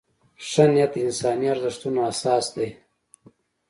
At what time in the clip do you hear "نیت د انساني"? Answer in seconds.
0.73-1.47